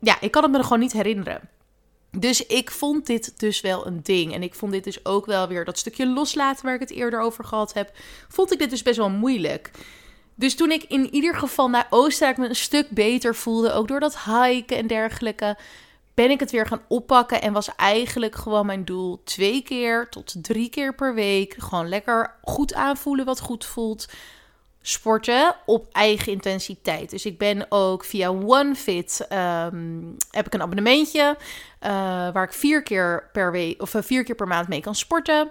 ja, 0.00 0.20
ik 0.20 0.30
kan 0.30 0.42
het 0.42 0.52
me 0.52 0.62
gewoon 0.62 0.78
niet 0.78 0.92
herinneren. 0.92 1.48
Dus 2.10 2.46
ik 2.46 2.70
vond 2.70 3.06
dit 3.06 3.40
dus 3.40 3.60
wel 3.60 3.86
een 3.86 4.02
ding. 4.02 4.34
En 4.34 4.42
ik 4.42 4.54
vond 4.54 4.72
dit 4.72 4.84
dus 4.84 5.04
ook 5.04 5.26
wel 5.26 5.48
weer 5.48 5.64
dat 5.64 5.78
stukje 5.78 6.06
loslaten 6.06 6.64
waar 6.64 6.74
ik 6.74 6.80
het 6.80 6.90
eerder 6.90 7.20
over 7.20 7.44
gehad 7.44 7.72
heb. 7.72 7.90
Vond 8.28 8.52
ik 8.52 8.58
dit 8.58 8.70
dus 8.70 8.82
best 8.82 8.96
wel 8.96 9.10
moeilijk. 9.10 9.70
Dus 10.42 10.54
toen 10.54 10.70
ik 10.70 10.82
in 10.82 11.14
ieder 11.14 11.34
geval 11.34 11.68
naar 11.68 11.86
Oostenrijk 11.90 12.38
me 12.38 12.48
een 12.48 12.54
stuk 12.54 12.90
beter 12.90 13.34
voelde, 13.34 13.72
ook 13.72 13.88
door 13.88 14.00
dat 14.00 14.18
hiken 14.18 14.76
en 14.76 14.86
dergelijke, 14.86 15.56
ben 16.14 16.30
ik 16.30 16.40
het 16.40 16.50
weer 16.50 16.66
gaan 16.66 16.82
oppakken 16.88 17.42
en 17.42 17.52
was 17.52 17.74
eigenlijk 17.74 18.34
gewoon 18.34 18.66
mijn 18.66 18.84
doel 18.84 19.20
twee 19.24 19.62
keer 19.62 20.08
tot 20.08 20.34
drie 20.44 20.68
keer 20.68 20.94
per 20.94 21.14
week. 21.14 21.54
Gewoon 21.58 21.88
lekker 21.88 22.34
goed 22.42 22.74
aanvoelen 22.74 23.24
wat 23.24 23.40
goed 23.40 23.64
voelt. 23.64 24.08
Sporten 24.82 25.56
op 25.66 25.86
eigen 25.92 26.32
intensiteit. 26.32 27.10
Dus 27.10 27.26
ik 27.26 27.38
ben 27.38 27.66
ook 27.68 28.04
via 28.04 28.30
OneFit 28.30 29.26
um, 29.32 30.16
heb 30.30 30.46
ik 30.46 30.54
een 30.54 30.62
abonnementje 30.62 31.36
uh, 31.80 31.88
waar 32.32 32.42
ik 32.42 32.52
vier 32.52 32.82
keer 32.82 33.28
per 33.32 33.52
week 33.52 33.82
of 33.82 33.94
uh, 33.94 34.02
vier 34.02 34.24
keer 34.24 34.34
per 34.34 34.46
maand 34.46 34.68
mee 34.68 34.80
kan 34.80 34.94
sporten. 34.94 35.50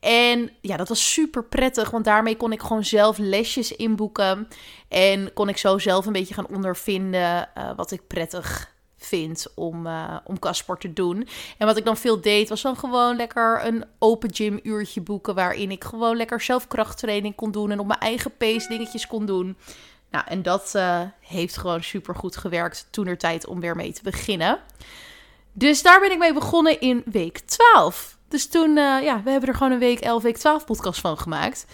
En 0.00 0.50
ja, 0.60 0.76
dat 0.76 0.88
was 0.88 1.12
super 1.12 1.44
prettig, 1.44 1.90
want 1.90 2.04
daarmee 2.04 2.36
kon 2.36 2.52
ik 2.52 2.60
gewoon 2.60 2.84
zelf 2.84 3.18
lesjes 3.18 3.72
inboeken. 3.72 4.48
En 4.88 5.32
kon 5.32 5.48
ik 5.48 5.56
zo 5.56 5.78
zelf 5.78 6.06
een 6.06 6.12
beetje 6.12 6.34
gaan 6.34 6.48
ondervinden 6.48 7.48
uh, 7.58 7.70
wat 7.76 7.90
ik 7.90 8.06
prettig 8.06 8.74
vind 8.96 9.46
om, 9.54 9.86
uh, 9.86 10.16
om 10.24 10.38
te 10.78 10.92
doen. 10.92 11.28
En 11.58 11.66
wat 11.66 11.76
ik 11.76 11.84
dan 11.84 11.96
veel 11.96 12.20
deed, 12.20 12.48
was 12.48 12.62
dan 12.62 12.76
gewoon 12.76 13.16
lekker 13.16 13.66
een 13.66 13.84
open 13.98 14.34
gym 14.34 14.60
uurtje 14.62 15.00
boeken... 15.00 15.34
waarin 15.34 15.70
ik 15.70 15.84
gewoon 15.84 16.16
lekker 16.16 16.40
zelf 16.40 16.68
krachttraining 16.68 17.34
kon 17.34 17.50
doen... 17.50 17.70
en 17.70 17.78
op 17.78 17.86
mijn 17.86 18.00
eigen 18.00 18.36
pace 18.36 18.68
dingetjes 18.68 19.06
kon 19.06 19.26
doen. 19.26 19.56
Nou, 20.10 20.24
en 20.28 20.42
dat 20.42 20.72
uh, 20.76 21.00
heeft 21.20 21.56
gewoon 21.56 21.82
super 21.82 22.14
goed 22.14 22.36
gewerkt 22.36 22.88
toen 22.90 23.06
er 23.06 23.18
tijd 23.18 23.46
om 23.46 23.60
weer 23.60 23.76
mee 23.76 23.92
te 23.92 24.02
beginnen. 24.02 24.58
Dus 25.52 25.82
daar 25.82 26.00
ben 26.00 26.12
ik 26.12 26.18
mee 26.18 26.32
begonnen 26.32 26.80
in 26.80 27.02
week 27.04 27.38
12. 27.38 28.16
Dus 28.28 28.48
toen, 28.48 28.68
uh, 28.68 29.02
ja, 29.02 29.22
we 29.22 29.30
hebben 29.30 29.48
er 29.48 29.54
gewoon 29.54 29.72
een 29.72 29.78
week 29.78 30.00
11, 30.00 30.22
week 30.22 30.36
12 30.36 30.64
podcast 30.64 31.00
van 31.00 31.18
gemaakt. 31.18 31.66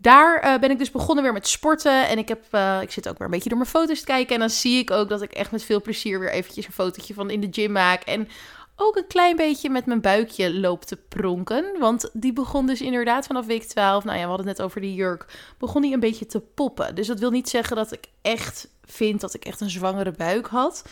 Daar 0.00 0.44
uh, 0.44 0.58
ben 0.60 0.70
ik 0.70 0.78
dus 0.78 0.90
begonnen 0.90 1.24
weer 1.24 1.32
met 1.32 1.48
sporten. 1.48 2.08
En 2.08 2.18
ik, 2.18 2.28
heb, 2.28 2.44
uh, 2.52 2.78
ik 2.82 2.90
zit 2.90 3.08
ook 3.08 3.18
weer 3.18 3.26
een 3.26 3.32
beetje 3.32 3.48
door 3.48 3.58
mijn 3.58 3.70
foto's 3.70 3.98
te 3.98 4.06
kijken. 4.06 4.34
En 4.34 4.40
dan 4.40 4.50
zie 4.50 4.78
ik 4.78 4.90
ook 4.90 5.08
dat 5.08 5.22
ik 5.22 5.32
echt 5.32 5.50
met 5.50 5.62
veel 5.62 5.82
plezier 5.82 6.20
weer 6.20 6.30
eventjes 6.30 6.66
een 6.66 6.72
fotootje 6.72 7.14
van 7.14 7.30
in 7.30 7.40
de 7.40 7.48
gym 7.50 7.72
maak. 7.72 8.02
En 8.02 8.28
ook 8.76 8.96
een 8.96 9.06
klein 9.06 9.36
beetje 9.36 9.70
met 9.70 9.86
mijn 9.86 10.00
buikje 10.00 10.54
loopt 10.54 10.86
te 10.86 10.96
pronken. 10.96 11.78
Want 11.78 12.10
die 12.12 12.32
begon 12.32 12.66
dus 12.66 12.80
inderdaad 12.80 13.26
vanaf 13.26 13.46
week 13.46 13.62
12, 13.62 14.04
nou 14.04 14.16
ja, 14.16 14.22
we 14.22 14.28
hadden 14.28 14.46
het 14.46 14.56
net 14.56 14.66
over 14.66 14.80
die 14.80 14.94
jurk, 14.94 15.54
begon 15.58 15.82
die 15.82 15.94
een 15.94 16.00
beetje 16.00 16.26
te 16.26 16.40
poppen. 16.40 16.94
Dus 16.94 17.06
dat 17.06 17.18
wil 17.18 17.30
niet 17.30 17.48
zeggen 17.48 17.76
dat 17.76 17.92
ik 17.92 18.06
echt 18.22 18.68
vind 18.84 19.20
dat 19.20 19.34
ik 19.34 19.44
echt 19.44 19.60
een 19.60 19.70
zwangere 19.70 20.12
buik 20.12 20.46
had. 20.46 20.84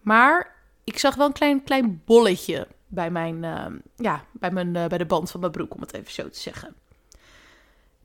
Maar 0.00 0.56
ik 0.84 0.98
zag 0.98 1.14
wel 1.14 1.26
een 1.26 1.32
klein, 1.32 1.62
klein 1.62 2.02
bolletje 2.04 2.66
bij, 2.86 3.10
mijn, 3.10 3.42
uh, 3.42 3.66
ja, 3.96 4.24
bij, 4.32 4.50
mijn, 4.50 4.72
bij 4.72 4.98
de 4.98 5.06
band 5.06 5.30
van 5.30 5.40
mijn 5.40 5.52
broek, 5.52 5.74
om 5.74 5.80
het 5.80 5.94
even 5.94 6.12
zo 6.12 6.28
te 6.28 6.40
zeggen. 6.40 6.74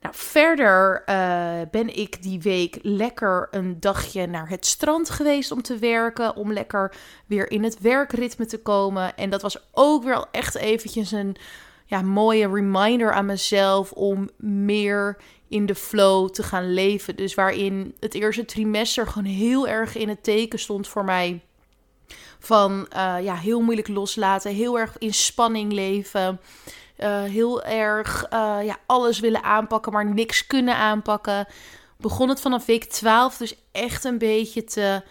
Nou, 0.02 0.14
verder 0.14 1.02
uh, 1.06 1.60
ben 1.70 1.96
ik 1.96 2.22
die 2.22 2.40
week 2.40 2.78
lekker 2.82 3.48
een 3.50 3.80
dagje 3.80 4.26
naar 4.26 4.48
het 4.48 4.66
strand 4.66 5.10
geweest 5.10 5.50
om 5.50 5.62
te 5.62 5.78
werken. 5.78 6.36
Om 6.36 6.52
lekker 6.52 6.94
weer 7.26 7.50
in 7.50 7.64
het 7.64 7.80
werkritme 7.80 8.46
te 8.46 8.58
komen. 8.58 9.16
En 9.16 9.30
dat 9.30 9.42
was 9.42 9.56
ook 9.72 10.04
wel 10.04 10.26
echt 10.30 10.54
eventjes 10.54 11.12
een 11.12 11.36
ja, 11.86 12.02
mooie 12.02 12.48
reminder 12.48 13.12
aan 13.12 13.26
mezelf 13.26 13.92
om 13.92 14.30
meer 14.36 15.16
in 15.48 15.66
de 15.66 15.74
flow 15.74 16.30
te 16.30 16.42
gaan 16.42 16.74
leven. 16.74 17.16
Dus 17.16 17.34
waarin 17.34 17.94
het 18.00 18.14
eerste 18.14 18.44
trimester 18.44 19.06
gewoon 19.06 19.32
heel 19.32 19.68
erg 19.68 19.96
in 19.96 20.08
het 20.08 20.22
teken 20.22 20.58
stond 20.58 20.88
voor 20.88 21.04
mij. 21.04 21.40
Van 22.38 22.88
uh, 22.96 23.16
ja, 23.22 23.34
heel 23.34 23.60
moeilijk 23.60 23.88
loslaten, 23.88 24.54
heel 24.54 24.78
erg 24.78 24.98
in 24.98 25.14
spanning 25.14 25.72
leven. 25.72 26.40
Uh, 27.02 27.22
heel 27.22 27.62
erg 27.62 28.26
uh, 28.32 28.58
ja, 28.62 28.76
alles 28.86 29.20
willen 29.20 29.42
aanpakken, 29.42 29.92
maar 29.92 30.06
niks 30.06 30.46
kunnen 30.46 30.76
aanpakken. 30.76 31.46
Begon 31.98 32.28
het 32.28 32.40
vanaf 32.40 32.66
week 32.66 32.84
12 32.84 33.36
dus 33.36 33.54
echt 33.72 34.04
een 34.04 34.18
beetje 34.18 34.64
te 34.64 35.02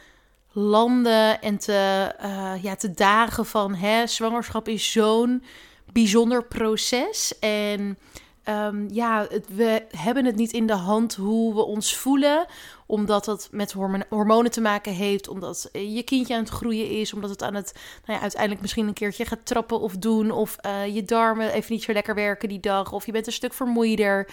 landen 0.51 1.41
en 1.41 1.57
te, 1.57 2.11
uh, 2.23 2.63
ja, 2.63 2.75
te 2.75 2.91
dagen 2.91 3.45
van 3.45 3.75
hè, 3.75 4.07
zwangerschap 4.07 4.67
is 4.67 4.91
zo'n 4.91 5.43
bijzonder 5.91 6.43
proces. 6.43 7.39
En 7.39 7.97
um, 8.45 8.87
ja, 8.91 9.27
we 9.47 9.85
hebben 9.97 10.25
het 10.25 10.35
niet 10.35 10.51
in 10.51 10.67
de 10.67 10.73
hand 10.73 11.15
hoe 11.15 11.55
we 11.55 11.65
ons 11.65 11.95
voelen. 11.97 12.45
Omdat 12.85 13.25
het 13.25 13.47
met 13.51 13.71
hormonen 14.09 14.51
te 14.51 14.61
maken 14.61 14.93
heeft. 14.93 15.27
Omdat 15.27 15.69
je 15.71 16.03
kindje 16.03 16.33
aan 16.33 16.39
het 16.39 16.49
groeien 16.49 16.89
is. 16.89 17.13
Omdat 17.13 17.29
het 17.29 17.43
aan 17.43 17.55
het 17.55 17.73
nou 18.05 18.13
ja, 18.15 18.21
uiteindelijk 18.21 18.61
misschien 18.61 18.87
een 18.87 18.93
keertje 18.93 19.25
gaat 19.25 19.45
trappen 19.45 19.79
of 19.79 19.97
doen. 19.97 20.31
Of 20.31 20.55
uh, 20.65 20.95
je 20.95 21.03
darmen 21.03 21.51
even 21.51 21.73
niet 21.73 21.83
zo 21.83 21.93
lekker 21.93 22.15
werken 22.15 22.49
die 22.49 22.59
dag. 22.59 22.91
Of 22.91 23.05
je 23.05 23.11
bent 23.11 23.27
een 23.27 23.33
stuk 23.33 23.53
vermoeider. 23.53 24.27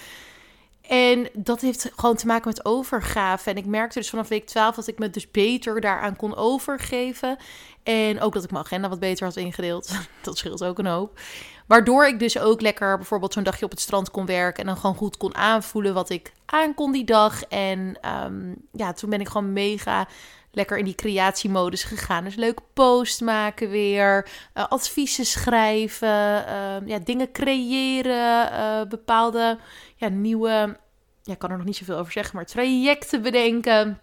En 0.89 1.29
dat 1.33 1.61
heeft 1.61 1.91
gewoon 1.97 2.17
te 2.17 2.27
maken 2.27 2.49
met 2.49 2.65
overgave. 2.65 3.51
En 3.51 3.57
ik 3.57 3.67
merkte 3.67 3.99
dus 3.99 4.11
vanaf 4.11 4.29
week 4.29 4.47
12 4.47 4.75
dat 4.75 4.87
ik 4.87 4.99
me 4.99 5.11
dus 5.11 5.31
beter 5.31 5.81
daaraan 5.81 6.17
kon 6.17 6.37
overgeven. 6.37 7.37
En 7.83 8.21
ook 8.21 8.33
dat 8.33 8.45
ik 8.45 8.51
mijn 8.51 8.65
agenda 8.65 8.89
wat 8.89 8.99
beter 8.99 9.27
had 9.27 9.37
ingedeeld. 9.37 9.91
Dat 10.23 10.39
scheelt 10.39 10.65
ook 10.65 10.79
een 10.79 10.87
hoop. 10.87 11.21
Waardoor 11.67 12.07
ik 12.07 12.19
dus 12.19 12.39
ook 12.39 12.61
lekker 12.61 12.97
bijvoorbeeld 12.97 13.33
zo'n 13.33 13.43
dagje 13.43 13.65
op 13.65 13.71
het 13.71 13.81
strand 13.81 14.11
kon 14.11 14.27
werken. 14.27 14.61
En 14.61 14.67
dan 14.67 14.77
gewoon 14.77 14.97
goed 14.97 15.17
kon 15.17 15.35
aanvoelen 15.35 15.95
wat 15.95 16.11
ik 16.11 16.33
aan 16.47 16.75
kon 16.75 16.93
die 16.93 17.05
dag. 17.05 17.43
En 17.43 17.99
um, 18.25 18.57
ja, 18.73 18.93
toen 18.93 19.11
ben 19.11 19.21
ik 19.21 19.29
gewoon 19.29 19.53
mega 19.53 20.09
lekker 20.59 20.79
in 20.79 20.85
die 20.85 20.95
creatiemodus 20.95 21.85
gegaan. 21.85 22.25
Dus 22.25 22.35
leuk 22.35 22.61
post 22.73 23.21
maken 23.21 23.71
weer, 23.71 24.29
uh, 24.55 24.69
adviezen 24.69 25.27
schrijven, 25.27 26.45
uh, 26.49 26.87
ja, 26.87 26.99
dingen 27.05 27.33
creëren, 27.33 28.53
uh, 28.53 28.83
bepaalde 28.89 29.59
ja, 29.97 30.09
nieuwe, 30.09 30.77
ja, 31.23 31.33
ik 31.33 31.39
kan 31.39 31.51
er 31.51 31.57
nog 31.57 31.67
niet 31.67 31.77
zoveel 31.77 31.99
over 31.99 32.13
zeggen, 32.13 32.37
maar 32.37 32.47
trajecten 32.47 33.23
bedenken. 33.23 34.01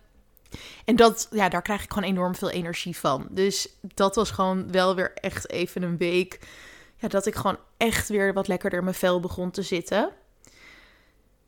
En 0.86 0.96
dat, 0.96 1.28
ja, 1.32 1.50
daar 1.50 1.62
krijg 1.62 1.84
ik 1.84 1.94
gewoon 1.94 2.10
enorm 2.10 2.36
veel 2.36 2.50
energie 2.50 2.98
van. 2.98 3.28
Dus 3.30 3.70
dat 3.82 4.16
was 4.16 4.32
gewoon 4.32 4.72
wel 4.72 4.96
weer 4.96 5.14
echt 5.14 5.50
even 5.50 5.84
een 5.84 5.98
week. 5.98 6.40
Ja, 6.98 7.08
dat 7.08 7.26
ik 7.26 7.36
gewoon 7.36 7.58
echt 7.78 8.10
weer 8.10 8.34
wat 8.34 8.48
lekkerder 8.48 8.80
in 8.80 8.86
mijn 8.86 8.98
vel 8.98 9.20
begon 9.20 9.52
te 9.52 9.62
zitten. 9.62 10.10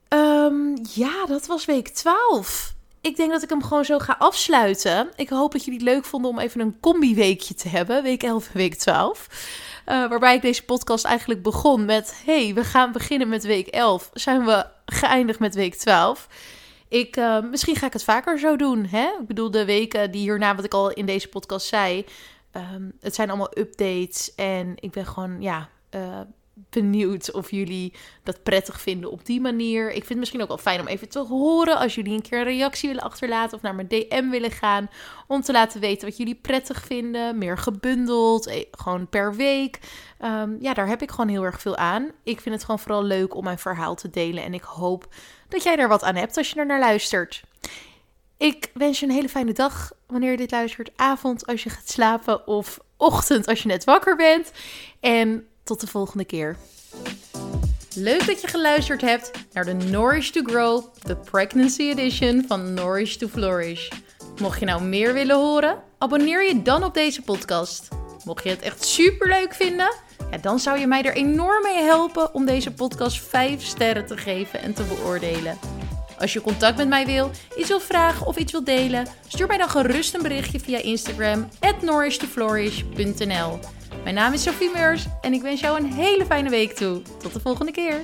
Um, 0.10 0.74
ja, 0.94 1.26
dat 1.26 1.46
was 1.46 1.66
week 1.66 1.88
12 1.88 2.76
ik 3.08 3.16
denk 3.16 3.32
dat 3.32 3.44
ik 3.44 3.50
hem 3.50 3.64
gewoon 3.64 3.86
zo 3.86 4.00
ga 4.00 4.16
afsluiten. 4.20 5.10
Ik 5.16 5.30
hoop 5.30 5.52
dat 5.52 5.66
jullie 5.66 5.80
het 5.80 5.90
leuk 5.90 6.06
vonden 6.06 6.32
om 6.32 6.40
even 6.40 6.62
een 6.62 6.80
combi-weekje 6.80 7.54
te 7.54 7.70
hebben. 7.70 8.04
Week 8.04 8.24
11 8.24 8.48
en 8.48 8.58
week 8.58 8.76
12. 8.76 9.28
Uh, 9.86 10.10
waarbij 10.10 10.36
ik 10.36 10.42
deze 10.42 10.66
podcast 10.66 11.06
eigenlijk 11.06 11.42
begon 11.42 11.86
met... 11.86 12.22
hey, 12.26 12.54
we 12.54 12.64
gaan 12.64 12.92
beginnen 12.92 13.28
met 13.30 13.44
week 13.44 13.68
11. 13.68 14.10
Zijn 14.14 14.46
we 14.46 14.66
geëindigd 14.86 15.40
met 15.40 15.56
week 15.56 15.76
12? 15.76 16.28
Ik, 16.90 17.18
uh, 17.18 17.40
misschien 17.40 17.76
ga 17.76 17.86
ik 17.86 17.94
het 17.94 18.04
vaker 18.04 18.40
zo 18.40 18.56
doen. 18.56 18.86
Hè? 18.86 19.06
Ik 19.20 19.28
bedoel, 19.28 19.52
de 19.52 19.66
weken 19.66 20.12
die 20.12 20.22
hierna, 20.22 20.56
wat 20.56 20.66
ik 20.66 20.74
al 20.74 20.92
in 20.92 21.06
deze 21.06 21.28
podcast 21.28 21.68
zei... 21.68 22.06
Um, 22.74 22.92
het 23.00 23.16
zijn 23.16 23.30
allemaal 23.30 23.58
updates 23.58 24.36
en 24.36 24.74
ik 24.76 24.92
ben 24.92 25.06
gewoon, 25.06 25.42
ja... 25.42 25.70
Uh, 25.96 26.20
benieuwd 26.70 27.32
of 27.32 27.52
jullie 27.52 27.94
dat 28.24 28.44
prettig 28.44 28.82
vinden 28.82 29.12
op 29.12 29.26
die 29.26 29.42
manier. 29.42 29.88
Ik 29.88 29.94
vind 29.94 30.10
het 30.10 30.18
misschien 30.18 30.42
ook 30.42 30.48
wel 30.48 30.58
fijn 30.58 30.80
om 30.80 30.88
even 30.88 31.10
te 31.10 31.20
horen 31.20 31.78
als 31.78 31.96
jullie 31.96 32.14
een 32.14 32.22
keer 32.22 32.40
een 32.40 32.46
reactie 32.46 32.90
willen 32.90 33.04
achterlaten 33.04 33.58
of 33.58 33.62
naar 33.62 33.76
mijn 33.76 33.88
DM 33.88 34.30
willen 34.30 34.52
gaan. 34.52 34.90
Om 35.28 35.42
te 35.42 35.52
laten 35.52 35.80
weten 35.80 36.08
wat 36.08 36.18
jullie 36.18 36.36
prettig 36.36 36.86
vinden. 36.86 37.38
Meer 37.38 37.58
gebundeld, 37.58 38.48
eh, 38.48 38.66
gewoon 38.72 39.08
per 39.08 39.36
week. 39.36 39.80
Um, 40.22 40.58
ja, 40.60 40.74
daar 40.74 40.88
heb 40.88 41.02
ik 41.02 41.12
gewoon 41.12 41.30
heel 41.30 41.44
erg 41.44 41.62
veel 41.62 41.76
aan. 41.76 42.12
Ik 42.24 42.42
vind 42.42 42.56
het 42.56 42.64
gewoon 42.64 42.80
vooral 42.80 43.04
leuk 43.04 43.36
om 43.36 43.44
mijn 43.44 43.60
verhaal 43.60 43.96
te 43.96 44.10
delen. 44.10 44.44
En 44.44 44.54
ik 44.54 44.64
hoop 44.64 45.08
dat 45.50 45.64
jij 45.64 45.78
er 45.78 45.88
wat 45.88 46.04
aan 46.04 46.16
hebt 46.16 46.38
als 46.38 46.50
je 46.50 46.60
er 46.60 46.66
naar 46.66 46.80
luistert. 46.80 47.44
Ik 48.38 48.70
wens 48.74 49.00
je 49.00 49.06
een 49.06 49.12
hele 49.12 49.30
fijne 49.30 49.54
dag 49.54 49.92
wanneer 50.08 50.32
je 50.32 50.38
dit 50.38 50.52
luistert. 50.52 50.92
Avond 50.96 51.46
als 51.46 51.64
je 51.64 51.70
gaat 51.70 51.90
slapen 51.90 52.48
of 52.48 52.80
ochtend 52.98 53.48
als 53.48 53.62
je 53.62 53.68
net 53.68 53.84
wakker 53.84 54.16
bent. 54.16 54.52
En 55.00 55.48
tot 55.68 55.80
de 55.80 55.88
volgende 55.88 56.26
keer. 56.26 56.58
Leuk 57.96 58.26
dat 58.26 58.42
je 58.42 58.48
geluisterd 58.48 59.02
hebt 59.02 59.32
naar 59.54 59.66
de 59.66 59.74
Nourish 59.74 60.30
to 60.30 60.42
Grow, 60.44 60.84
de 61.04 61.16
Pregnancy 61.16 61.82
Edition 61.82 62.46
van 62.48 62.74
Nourish 62.74 63.16
to 63.16 63.28
Flourish. 63.28 63.90
Mocht 64.42 64.60
je 64.60 64.66
nou 64.66 64.84
meer 64.84 65.14
willen 65.14 65.36
horen, 65.36 65.78
abonneer 65.98 66.48
je 66.48 66.62
dan 66.62 66.84
op 66.84 66.94
deze 66.94 67.22
podcast. 67.22 67.88
Mocht 68.26 68.44
je 68.44 68.50
het 68.50 68.62
echt 68.62 68.86
super 68.86 69.28
leuk 69.28 69.54
vinden, 69.54 69.94
ja, 70.32 70.38
dan 70.38 70.60
zou 70.60 70.80
je 70.80 70.88
mij 70.88 71.04
er 71.04 71.16
enorm 71.16 71.64
mee 71.64 71.84
helpen 71.84 72.34
om 72.34 72.46
deze 72.46 72.72
podcast 72.74 73.22
5 73.22 73.64
sterren 73.64 74.06
te 74.06 74.18
geven 74.18 74.62
en 74.62 74.74
te 74.74 74.84
beoordelen. 74.84 75.58
Als 76.20 76.34
je 76.34 76.42
contact 76.42 76.78
met 76.78 76.88
mij 76.88 77.06
wil, 77.06 77.32
iets 77.58 77.68
wil 77.68 77.80
vragen 77.80 78.28
of 78.28 78.38
iets 78.38 78.52
wil 78.52 78.64
delen, 78.64 79.08
stuur 79.28 79.48
mij 79.48 79.58
dan 79.58 79.70
gerust 79.70 80.14
een 80.14 80.22
berichtje 80.22 80.60
via 80.60 80.78
Instagram 80.78 81.50
at 81.60 81.82
Mijn 84.08 84.20
naam 84.20 84.34
is 84.34 84.44
Sophie 84.44 84.72
Meurs 84.74 85.06
en 85.22 85.34
ik 85.34 85.42
wens 85.42 85.60
jou 85.60 85.80
een 85.80 85.94
hele 85.94 86.26
fijne 86.26 86.50
week 86.50 86.76
toe. 86.76 87.02
Tot 87.20 87.34
de 87.34 87.40
volgende 87.40 87.72
keer. 87.72 88.04